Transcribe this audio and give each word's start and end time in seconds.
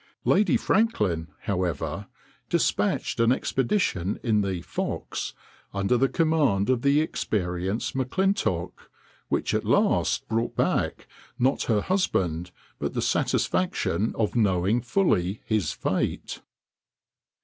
Lady 0.25 0.57
Franklin, 0.57 1.27
however, 1.41 2.07
despatched 2.49 3.19
an 3.19 3.31
expedition 3.31 4.19
in 4.23 4.41
the 4.41 4.63
Fox, 4.63 5.35
under 5.75 5.95
the 5.95 6.09
command 6.09 6.71
of 6.71 6.81
the 6.81 6.99
experienced 7.01 7.95
M'Clintock, 7.95 8.89
which 9.29 9.53
at 9.53 9.63
last 9.63 10.27
brought 10.27 10.55
back, 10.55 11.07
not 11.37 11.65
her 11.65 11.81
husband, 11.81 12.49
but 12.79 12.95
the 12.95 12.99
satisfaction 13.03 14.11
of 14.17 14.35
knowing 14.35 14.81
fully 14.81 15.43
his 15.45 15.71
fate. 15.71 16.41